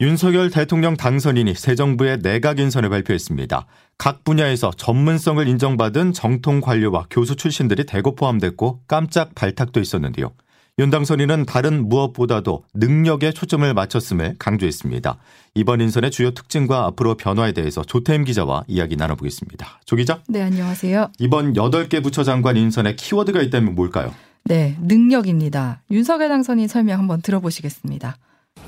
[0.00, 3.66] 윤석열 대통령 당선인이 새 정부의 내각 인선을 발표했습니다.
[3.96, 10.32] 각 분야에서 전문성을 인정받은 정통 관료와 교수 출신들이 대거 포함됐고 깜짝 발탁도 있었는데요.
[10.80, 15.16] 윤 당선인은 다른 무엇보다도 능력에 초점을 맞췄음을 강조했습니다.
[15.54, 19.80] 이번 인선의 주요 특징과 앞으로 변화에 대해서 조태임 기자와 이야기 나눠보겠습니다.
[19.84, 20.20] 조 기자.
[20.26, 21.12] 네, 안녕하세요.
[21.20, 24.12] 이번 8개 부처 장관 인선에 키워드가 있다면 뭘까요?
[24.42, 25.82] 네, 능력입니다.
[25.92, 28.16] 윤석열 당선인 설명 한번 들어보시겠습니다.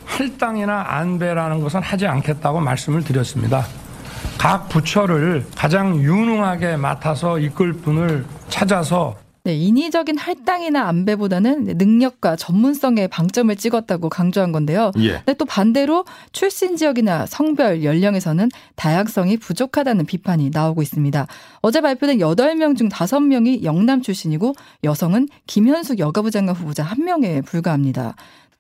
[0.07, 3.67] 할당이나 안배라는 것은 하지 않겠다고 말씀을 드렸습니다.
[4.39, 13.55] 각 부처를 가장 유능하게 맡아서 이끌 분을 찾아서 네, 인위적인 할당이나 안배보다는 능력과 전문성에 방점을
[13.55, 14.91] 찍었다고 강조한 건데요.
[14.99, 15.13] 예.
[15.19, 21.29] 근데 또 반대로 출신 지역이나 성별, 연령에서는 다양성이 부족하다는 비판이 나오고 있습니다.
[21.61, 28.17] 어제 발표된 8명 중 5명이 영남 출신이고 여성은 김현숙 여가부 장관 후보자 1명에 불과합니다.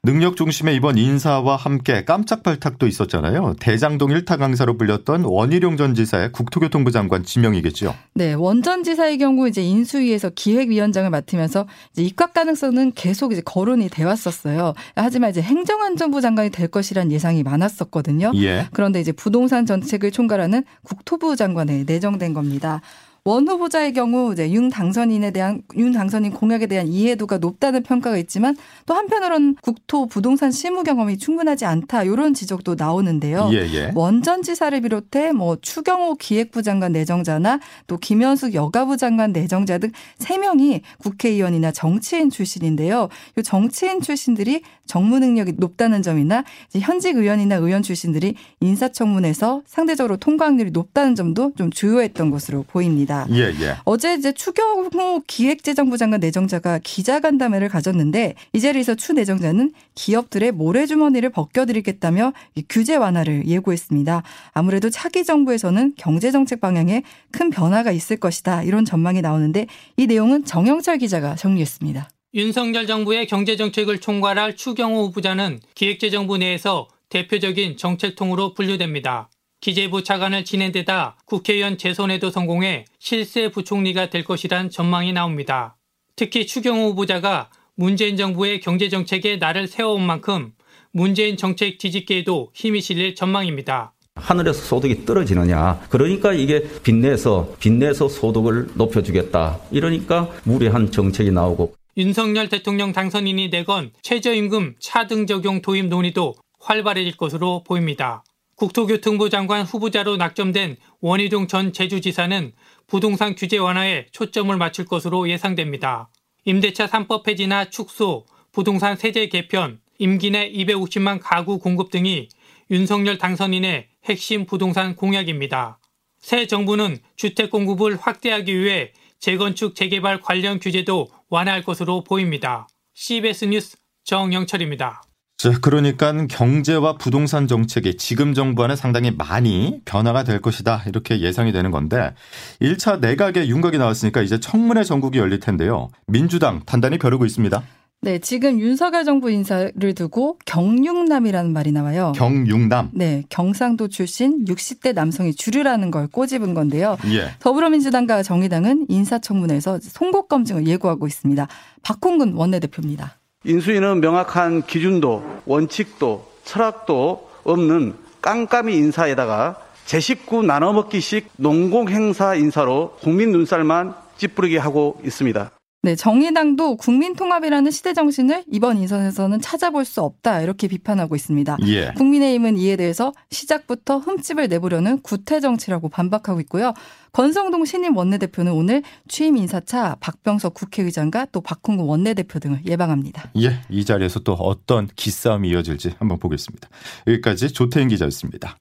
[0.06, 3.56] 능력 중심의 이번 인사와 함께 깜짝 발탁도 있었잖아요.
[3.58, 7.92] 대장동 1타 강사로 불렸던 원희룡 전 지사의 국토교통부 장관 지명이겠죠.
[8.14, 14.04] 네, 원 전 지사의 경우 이제 인수위에서 기획위원장을 맡으면서 입각 가능성은 계속 이제 거론이 돼
[14.04, 14.74] 왔었어요.
[14.94, 18.30] 하지만 이제 행정안전부 장관이 될 것이란 예상이 많았었거든요.
[18.36, 18.68] 예.
[18.72, 22.80] 그런데 이제 부동산 정책을 총괄하는 국토부 장관에 내정된 겁니다.
[23.26, 28.56] 원 후보자의 경우 이제 윤 당선인에 대한 윤 당선인 공약에 대한 이해도가 높다는 평가가 있지만
[28.86, 33.50] 또 한편으로는 국토 부동산 실무 경험이 충분하지 않다 이런 지적도 나오는데요.
[33.52, 33.92] 예, 예.
[33.94, 40.38] 원전 지사를 비롯해 뭐 추경호 기획부 장관 내정자나 또 김현숙 여가부 장관 내정자 등 세
[40.38, 43.08] 명이 국회의원이나 정치인 출신인데요.
[43.38, 46.44] 이 정치인 출신들이 정무 능력이 높다는 점이나
[46.80, 53.15] 현직 의원이나 의원 출신들이 인사청문회에서 상대적으로 통과 확률이 높다는 점도 좀 주요했던 것으로 보입니다.
[53.30, 53.76] 예, 예.
[53.84, 62.32] 어제 이제 추경호 기획재정부 장관 내정자가 기자간담회를 가졌는데 이 자리에서 추 내정자는 기업들의 모래주머니를 벗겨드리겠다며
[62.68, 64.22] 규제 완화를 예고했습니다.
[64.52, 69.66] 아무래도 차기 정부에서는 경제정책 방향에 큰 변화가 있을 것이다 이런 전망이 나오는데
[69.96, 72.08] 이 내용은 정영철 기자가 정리했습니다.
[72.34, 79.30] 윤석열 정부의 경제정책을 총괄할 추경호 후보자는 기획재정부 내에서 대표적인 정책통으로 분류됩니다.
[79.60, 85.76] 기재부 차관을 지낸 데다 국회의원 재선에도 성공해 실세 부총리가 될 것이란 전망이 나옵니다.
[86.14, 90.52] 특히 추경호 후보자가 문재인 정부의 경제정책에 날을 세워온 만큼
[90.92, 93.92] 문재인 정책 뒤집기에도 힘이 실릴 전망입니다.
[94.14, 95.80] 하늘에서 소득이 떨어지느냐.
[95.90, 99.60] 그러니까 이게 빚내서, 빚내서 소득을 높여주겠다.
[99.70, 101.74] 이러니까 무리한 정책이 나오고.
[101.98, 108.24] 윤석열 대통령 당선인이 내건 최저임금 차등 적용 도입 논의도 활발해질 것으로 보입니다.
[108.56, 112.52] 국토교통부 장관 후보자로 낙점된 원희룡 전 제주지사는
[112.86, 116.08] 부동산 규제 완화에 초점을 맞출 것으로 예상됩니다.
[116.46, 122.28] 임대차 3법 폐지나 축소, 부동산 세제 개편, 임기 내 250만 가구 공급 등이
[122.70, 125.78] 윤석열 당선인의 핵심 부동산 공약입니다.
[126.18, 132.68] 새 정부는 주택 공급을 확대하기 위해 재건축 재개발 관련 규제도 완화할 것으로 보입니다.
[132.94, 135.02] CBS 뉴스 정영철입니다.
[135.38, 140.84] 자, 그러니까 경제와 부동산 정책이 지금 정부와는 상당히 많이 변화가 될 것이다.
[140.86, 142.14] 이렇게 예상이 되는 건데
[142.62, 145.88] 1차 내각의 윤곽이 나왔으니까 이제 청문회 전국이 열릴 텐데요.
[146.06, 147.62] 민주당 단단히 벼르고 있습니다.
[148.02, 152.12] 네, 지금 윤석열 정부 인사를 두고 경육남이라는 말이 나와요.
[152.14, 152.90] 경육남.
[152.94, 156.96] 네, 경상도 출신 60대 남성이 주류라는 걸 꼬집은 건데요.
[157.08, 157.32] 예.
[157.40, 161.48] 더불어민주당과 정의당은 인사청문회에서 송곳 검증을 예고하고 있습니다.
[161.82, 163.18] 박홍근 원내대표입니다.
[163.46, 173.94] 인수위는 명확한 기준도, 원칙도, 철학도 없는 깜깜이 인사에다가 제 식구 나눠먹기식 농공행사 인사로 국민 눈살만
[174.16, 175.52] 찌푸리게 하고 있습니다.
[175.86, 181.58] 네, 정의당도 국민통합이라는 시대 정신을 이번 인선에서는 찾아볼 수 없다 이렇게 비판하고 있습니다.
[181.68, 181.92] 예.
[181.92, 186.74] 국민의힘은 이에 대해서 시작부터 흠집을 내보려는 구태 정치라고 반박하고 있고요.
[187.12, 193.30] 권성동 신임 원내대표는 오늘 취임 인사차 박병석 국회의장과 또 박홍구 원내대표 등을 예방합니다.
[193.40, 196.68] 예, 이 자리에서 또 어떤 기싸움이 이어질지 한번 보겠습니다.
[197.06, 198.58] 여기까지 조태인 기자였습니다.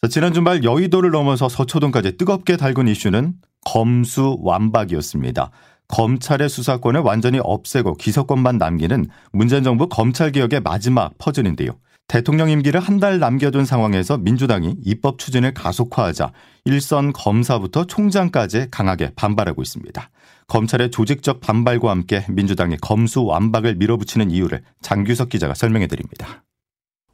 [0.00, 3.34] 자, 지난 주말 여의도를 넘어서 서초동까지 뜨겁게 달군 이슈는
[3.66, 5.50] 검수 완박이었습니다.
[5.88, 11.70] 검찰의 수사권을 완전히 없애고 기소권만 남기는 문재인 정부 검찰 개혁의 마지막 퍼즐인데요.
[12.08, 16.32] 대통령 임기를 한 달 남겨둔 상황에서 민주당이 입법 추진을 가속화하자
[16.64, 20.10] 일선 검사부터 총장까지 강하게 반발하고 있습니다.
[20.46, 26.44] 검찰의 조직적 반발과 함께 민주당이 검수 완박을 밀어붙이는 이유를 장규석 기자가 설명해 드립니다.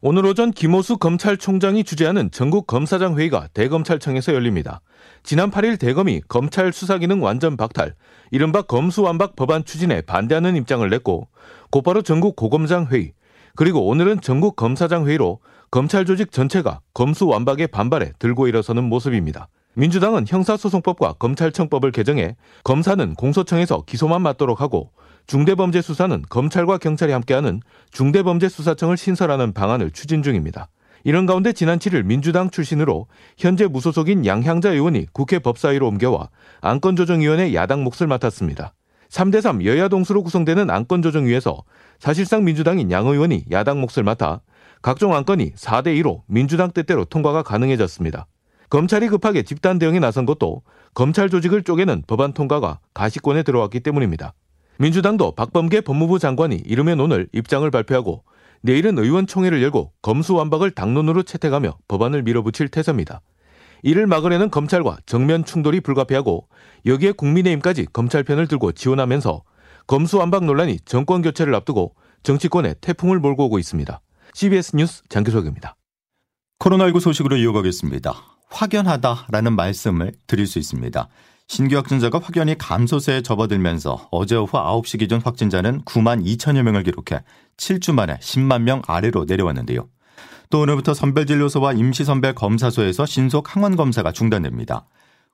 [0.04, 4.80] 오늘 오전 김호수 검찰총장이 주재하는 전국 검사장 회의가 대검찰청에서 열립니다.
[5.22, 7.94] 지난 8일 대검이 검찰 수사기능 완전 박탈,
[8.32, 11.28] 이른바 검수완박 법안 추진에 반대하는 입장을 냈고
[11.70, 13.12] 곧바로 전국 고검장 회의,
[13.54, 15.38] 그리고 오늘은 전국 검사장 회의로
[15.70, 19.46] 검찰 조직 전체가 검수완박에 반발해 들고 일어서는 모습입니다.
[19.74, 24.90] 민주당은 형사소송법과 검찰청법을 개정해 검사는 공소청에서 기소만 맡도록 하고
[25.26, 27.60] 중대범죄수사는 검찰과 경찰이 함께하는
[27.92, 30.68] 중대범죄수사청을 신설하는 방안을 추진 중입니다.
[31.04, 33.06] 이런 가운데 지난 7일 민주당 출신으로
[33.38, 36.28] 현재 무소속인 양향자 의원이 국회 법사위로 옮겨와
[36.60, 38.74] 안건조정위원회 야당 몫을 맡았습니다.
[39.08, 41.64] 3대3 여야 동수로 구성되는 안건조정위에서
[41.98, 44.40] 사실상 민주당인 양 의원이 야당 몫을 맡아
[44.80, 48.26] 각종 안건이 4대2로 민주당 뜻대로 통과가 가능해졌습니다.
[48.72, 50.62] 검찰이 급하게 집단 대응에 나선 것도
[50.94, 54.32] 검찰 조직을 쪼개는 법안 통과가 가시권에 들어왔기 때문입니다.
[54.78, 58.24] 민주당도 박범계 법무부 장관이 이르면 오늘 입장을 발표하고
[58.62, 63.20] 내일은 의원총회를 열고 검수완박을 당론으로 채택하며 법안을 밀어붙일 태세입니다.
[63.82, 66.48] 이를 막으려는 검찰과 정면 충돌이 불가피하고
[66.86, 69.42] 여기에 국민의힘까지 검찰 편을 들고 지원하면서
[69.86, 74.00] 검수완박 논란이 정권 교체를 앞두고 정치권에 태풍을 몰고 오고 있습니다.
[74.32, 75.76] CBS 뉴스 장기석입니다.
[76.58, 78.32] 코로나19 소식으로 이어가겠습니다.
[78.52, 81.08] 확연하다라는 말씀을 드릴 수 있습니다.
[81.48, 87.22] 신규 확진자가 확연히 감소세에 접어들면서 어제 오후 9시 기준 확진자는 9만 2천여 명을 기록해
[87.56, 89.88] 7주 만에 10만 명 아래로 내려왔는데요.
[90.50, 94.86] 또 오늘부터 선별진료소와 임시선별 검사소에서 신속 항원 검사가 중단됩니다.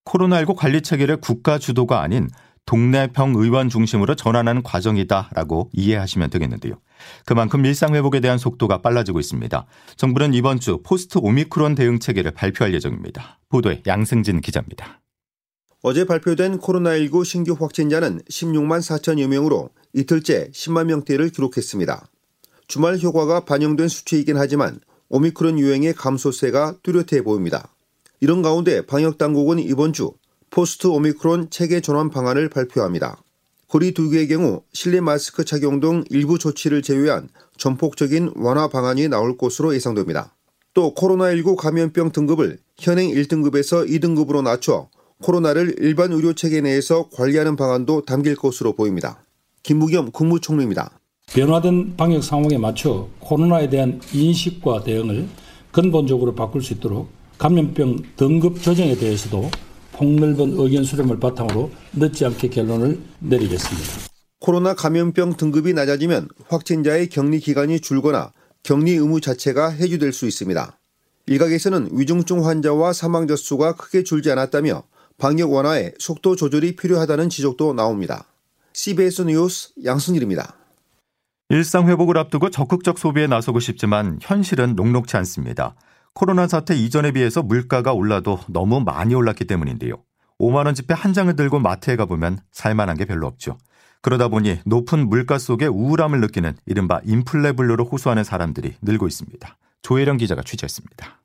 [0.05, 2.29] 코로나19 관리 체계를 국가 주도가 아닌
[2.67, 6.75] 동네 평의원 중심으로 전환하는 과정이다라고 이해하시면 되겠는데요.
[7.25, 9.67] 그만큼 일상 회복에 대한 속도가 빨라지고 있습니다.
[9.97, 13.39] 정부는 이번 주 포스트 오미크론 대응 체계를 발표할 예정입니다.
[13.49, 15.00] 보도에 양승진 기자입니다.
[15.83, 22.09] 어제 발표된 코로나19 신규 확진자는 16만 4천여 명으로 이틀째 10만 명대를 기록했습니다.
[22.67, 27.69] 주말 효과가 반영된 수치이긴 하지만 오미크론 유행의 감소세가 뚜렷해 보입니다.
[28.21, 30.12] 이런 가운데 방역 당국은 이번 주
[30.51, 33.23] 포스트 오미크론 체계 전환 방안을 발표합니다.
[33.69, 37.29] 거리 두개의 경우 실내 마스크 착용 등 일부 조치를 제외한
[37.59, 40.35] 전폭적인 완화 방안이 나올 것으로 예상됩니다.
[40.73, 44.88] 또 코로나19 감염병 등급을 현행 1등급에서 2등급으로 낮춰
[45.23, 49.23] 코로나를 일반 의료 체계 내에서 관리하는 방안도 담길 것으로 보입니다.
[49.65, 50.99] 김무겸 국무총리입니다.
[51.26, 55.29] 변화된 방역 상황에 맞춰 코로나에 대한 인식과 대응을
[55.73, 59.50] 근본적으로 바꿀 수 있도록 감염병 등급 조정에 대해서도
[59.99, 64.09] 폭넓은 의견 수렴을 바탕으로 늦지 않게 결론을 내리겠습니다.
[64.39, 70.79] 코로나 감염병 등급이 낮아지면 확진자의 격리 기간이 줄거나 격리 의무 자체가 해주될 수 있습니다.
[71.27, 74.85] 일각에서는 위중증 환자와 사망자 수가 크게 줄지 않았다며
[75.19, 78.25] 방역 완화에 속도 조절이 필요하다는 지적도 나옵니다.
[78.73, 80.55] CBS 뉴스 양순일입니다.
[81.51, 85.75] 일상 회복을 앞두고 적극적 소비에 나서고 싶지만 현실은 녹록치 않습니다.
[86.19, 90.03] 코로나 사태 이전에 비해서 물가가 올라도 너무 많이 올랐기 때문인데요.
[90.41, 93.56] 5만원 지폐 한 장을 들고 마트에 가보면 살만한 게 별로 없죠.
[94.03, 99.59] 그러다 보니 높은 물가 속에 우울함을 느끼는 이른바 인플레블루로 호소하는 사람들이 늘고 있습니다.
[99.82, 101.23] 조혜령 기자가 취재했습니다.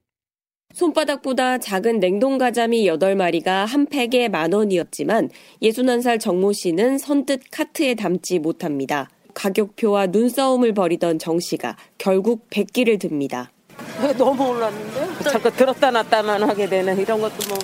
[0.75, 5.31] 손바닥보다 작은 냉동가자미 8마리가 한 팩에 만 원이었지만
[5.63, 9.09] 61살 정모 씨는 선뜻 카트에 담지 못합니다.
[9.33, 13.49] 가격표와 눈싸움을 벌이던 정 씨가 결국 100기를 듭니다.
[14.17, 15.23] 너무 올랐는데?
[15.31, 17.57] 자꾸 들었다 놨다만 하게 되는 이런 것도 뭐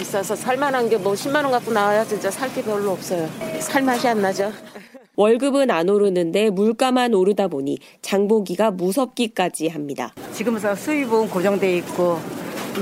[0.00, 3.28] 있어서 살만한 게 뭐 10만 원 갖고 나와야 진짜 살 게 별로 없어요.
[3.60, 4.52] 살 맛이 안 나죠.
[5.16, 10.12] 월급은 안 오르는데 물가만 오르다 보니 장보기가 무섭기까지 합니다.
[10.34, 12.20] 지금서 수입은 고정돼 있고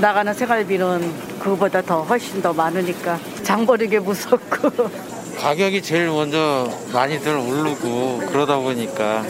[0.01, 4.69] 나가는 생활비는 그거보다 더 훨씬 더 많으니까 장 버는 게 무섭고
[5.37, 9.23] 가격이 제일 먼저 많이들 오르고 그러다 보니까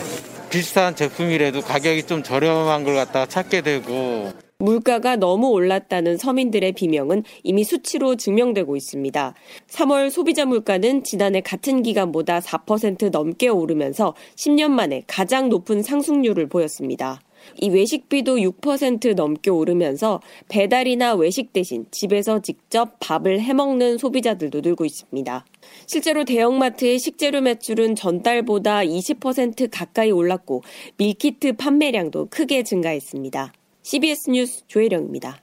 [0.55, 7.65] 비슷한 제품이라도 가격이 좀 저렴한 걸 갖다가 찾게 되고 물가가 너무 올랐다는 서민들의 비명은 이미
[7.65, 9.33] 수치로 증명되고 있습니다.
[9.67, 17.19] 3월 소비자 물가는 지난해 같은 기간보다 4% 넘게 오르면서 10년 만에 가장 높은 상승률을 보였습니다.
[17.61, 25.45] 이 외식비도 6% 넘게 오르면서 배달이나 외식 대신 집에서 직접 밥을 해먹는 소비자들도 늘고 있습니다.
[25.87, 30.63] 실제로 대형마트의 식재료 매출은 전달보다 20% 가까이 올랐고
[30.97, 33.53] 밀키트 판매량도 크게 증가했습니다.
[33.83, 35.41] CBS 뉴스 조혜령입니다.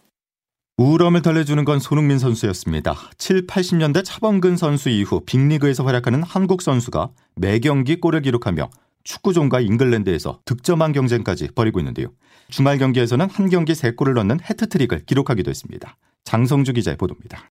[0.79, 2.97] 우울함을 달래주는 건 손흥민 선수였습니다.
[3.19, 8.71] 7, 80년대 차범근 선수 이후 빅리그에서 활약하는 한국 선수가 매 경기 골을 기록하며
[9.05, 12.09] 축구종가 잉글랜드에서 득점왕 경쟁까지 벌이고 있는데요.
[12.51, 15.97] 주말 경기에서는 한 경기 3골을 넣는 해트트릭을 기록하기도 했습니다.
[16.25, 17.49] 장성주 기자의 보도입니다.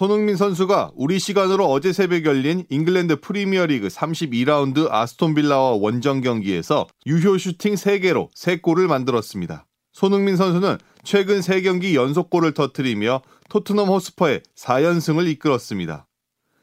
[0.00, 7.36] 손흥민 선수가 우리 시간으로 어제 새벽 열린 잉글랜드 프리미어리그 32라운드 아스톤 빌라와 원정 경기에서 유효
[7.36, 9.66] 슈팅 3개로 3골을 만들었습니다.
[9.92, 16.06] 손흥민 선수는 최근 3경기 연속골을 터뜨리며 토트넘 호스퍼의 4연승을 이끌었습니다.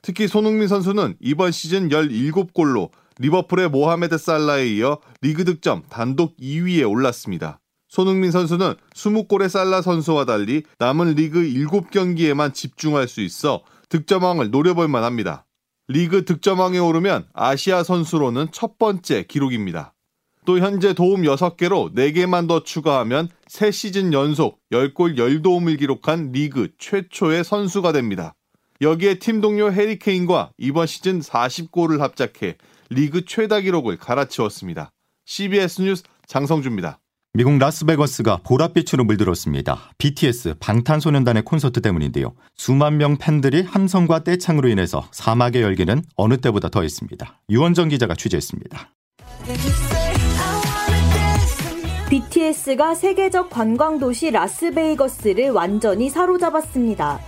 [0.02, 2.90] 특히 손흥민 선수는 이번 시즌 17골로
[3.20, 7.60] 리버풀의 모하메드 살라에 이어 리그 득점 단독 2위에 올랐습니다.
[7.90, 15.46] 손흥민 선수는 20골의 살라 선수와 달리 남은 리그 7경기에만 집중할 수 있어 득점왕을 노려볼 만합니다.
[15.90, 19.94] 리그 득점왕에 오르면 아시아 선수로는 첫 번째 기록입니다.
[20.48, 27.92] 또 현재 도움 6개로 4개만 더 추가하면 3시즌 연속 10골 10도움을 기록한 리그 최초의 선수가
[27.92, 28.34] 됩니다.
[28.80, 32.56] 여기에 팀 동료 해리케인과 이번 시즌 40골을 합작해
[32.90, 34.92] 리그 최다 기록을 갈아치웠습니다.
[35.26, 37.00] CBS 뉴스 장성주입니다.
[37.34, 39.92] 미국 라스베거스가 보랏빛으로 물들었습니다.
[39.98, 42.34] BTS 방탄소년단의 콘서트 때문인데요.
[42.56, 47.42] 수만 명 팬들이 함성과 떼창으로 인해서 사막의 열기는 어느 때보다 더했습니다.
[47.50, 48.94] 유원정 기자가 취재했습니다.
[52.10, 57.20] BTS가 세계적 관광도시 라스베이거스를 완전히 사로잡았습니다.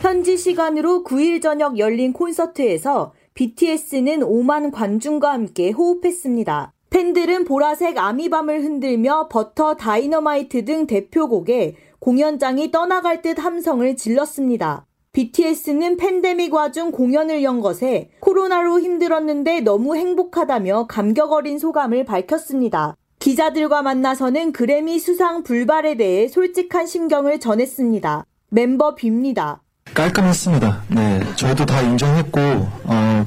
[0.00, 6.72] 현지 시간으로 9일 저녁 열린 콘서트에서 BTS는 5만 관중과 함께 호흡했습니다.
[6.88, 14.86] 팬들은 보라색 아미밤을 흔들며 Butter Dynamite 등 대표곡에 공연장이 떠나갈 듯 함성을 질렀습니다.
[15.12, 22.96] BTS는 팬데믹 와중 공연을 연 것에 코로나로 힘들었는데 너무 행복하다며 감격 어린 소감을 밝혔습니다.
[23.24, 28.26] 기자들과 만나서는 그래미 수상 불발에 대해 솔직한 심경을 전했습니다.
[28.50, 29.60] 멤버 뷥니다.
[29.94, 30.82] 깔끔했습니다.
[30.90, 33.26] 네, 저희도 다 인정했고, 어,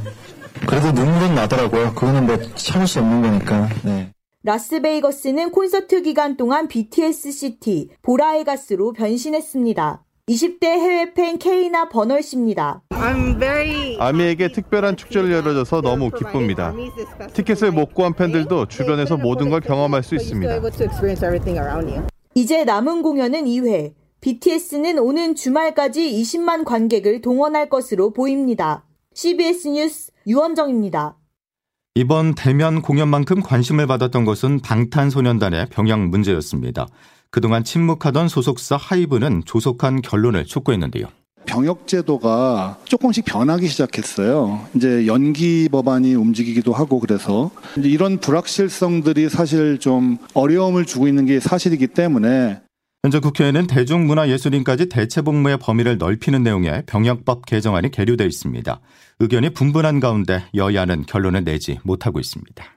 [0.68, 1.96] 그래도 눈물은 나더라고요.
[1.96, 3.70] 그거는 뭐 참을 수 없는 거니까.
[3.84, 4.12] 네.
[4.44, 10.04] 라스베이거스는 콘서트 기간 동안 BTS City, 보라해가스로 변신했습니다.
[10.30, 12.82] 20대 해외 팬 케이나 버널 씨입니다.
[14.00, 16.74] 아미에게 특별한 축제를 열어줘서 너무 기쁩니다.
[17.34, 20.60] 티켓을 못 구한 팬들도 주변에서 모든 걸 경험할 수 있습니다.
[22.36, 23.94] 이제 남은 공연은 2회.
[24.20, 28.84] BTS는 오는 주말까지 20만 관객을 동원할 것으로 보입니다.
[29.14, 31.16] CBS 뉴스 유원정입니다.
[31.96, 36.88] 이번 대면 공연만큼 관심을 받았던 것은 방탄소년단의 병역 문제였습니다.
[37.38, 41.06] 그동안 침묵하던 소속사 하이브는 조속한 결론을 촉구했는데요.
[41.46, 44.68] 병역 제도가 조금씩 변하기 시작했어요.
[44.74, 51.86] 이제 연기 법안이 움직이기도 하고 그래서 이런 불확실성들이 사실 좀 어려움을 주고 있는 게 사실이기
[51.90, 52.60] 때문에
[53.04, 58.80] 현재 국회에는 대중문화예술인까지 대체복무의 범위를 넓히는 내용의 병역법 개정안이 계류돼 있습니다.
[59.20, 62.77] 의견이 분분한 가운데 여야는 결론을 내지 못하고 있습니다.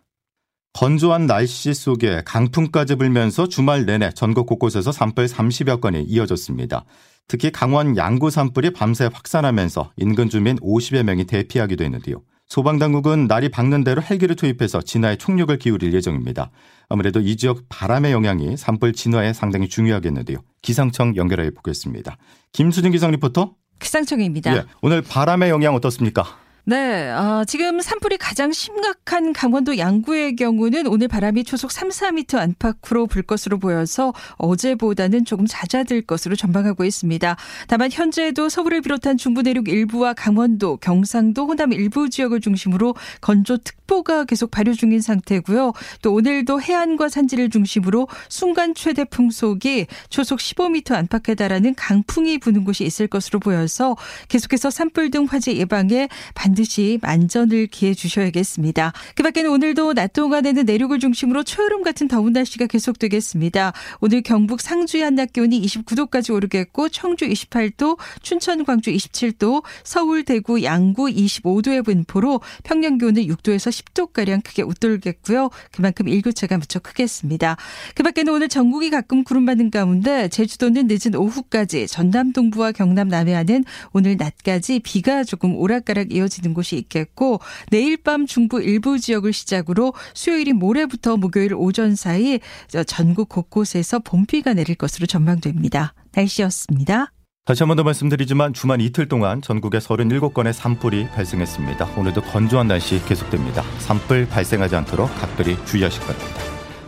[0.73, 6.85] 건조한 날씨 속에 강풍까지 불면서 주말 내내 전국 곳곳에서 산불 30여 건이 이어졌습니다.
[7.27, 12.23] 특히 강원 양구 산불이 밤새 확산하면서 인근 주민 50여 명이 대피하기도 했는데요.
[12.47, 16.51] 소방당국은 날이 밝는 대로 헬기를 투입해서 진화에 총력을 기울일 예정입니다.
[16.89, 20.39] 아무래도 이 지역 바람의 영향이 산불 진화에 상당히 중요하겠는데요.
[20.61, 22.17] 기상청 연결해 보겠습니다.
[22.53, 23.55] 김수진 기상 리포터.
[23.79, 24.57] 기상청입니다.
[24.57, 26.25] 예, 오늘 바람의 영향 어떻습니까?
[26.65, 33.07] 네, 어, 지금 산불이 가장 심각한 강원도 양구의 경우는 오늘 바람이 초속 3, 4m 안팎으로
[33.07, 37.37] 불 것으로 보여서 어제보다는 조금 잦아들 것으로 전망하고 있습니다.
[37.67, 44.51] 다만 현재도 서울을 비롯한 중부 내륙 일부와 강원도, 경상도, 호남 일부 지역을 중심으로 건조특보가 계속
[44.51, 45.73] 발효 중인 상태고요.
[46.03, 52.85] 또 오늘도 해안과 산지를 중심으로 순간 최대 풍속이 초속 15m 안팎에 달하는 강풍이 부는 곳이
[52.85, 53.97] 있을 것으로 보여서
[54.29, 58.93] 계속해서 산불 등 화재 예방에 반드시 반드시 만전을 기해 주셔야겠습니다.
[59.15, 63.73] 그 밖에는 오늘도 낮 동안에는 내륙을 중심으로 초여름 같은 더운 날씨가 계속되겠습니다.
[64.01, 71.07] 오늘 경북 상주의 한낮 기온이 29도까지 오르겠고 청주 28도, 춘천 광주 27도, 서울 대구 양구
[71.07, 75.51] 25도의 분포로 평년 기온은 6도에서 10도 가량 크게 웃돌겠고요.
[75.71, 77.57] 그만큼 일교차가 무척 크겠습니다.
[77.95, 83.65] 그 밖에는 오늘 전국이 가끔 구름 받는 가운데 제주도는 늦은 오후까지 전남 동부와 경남 남해안은
[83.93, 89.33] 오늘 낮까지 비가 조금 오락가락 이어지 는 있는 곳이 있겠고 내일 밤 중부 일부 지역을
[89.33, 92.41] 시작으로 수요일인 모레부터 목요일 오전 사이
[92.87, 95.95] 전국 곳곳에서 봄비가 내릴 것으로 전망됩니다.
[96.15, 97.13] 날씨였습니다.
[97.47, 101.87] 다시 한 번 더 말씀드리지만 주말 이틀 동안 전국에 37건의 산불이 발생했습니다.
[101.97, 103.63] 오늘도 건조한 날씨 계속됩니다.
[103.79, 106.27] 산불 발생하지 않도록 각별히 주의하실 겁니다.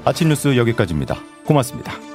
[0.05, 1.17] 아침 뉴스 여기까지입니다.
[1.47, 2.12] 고맙습니다.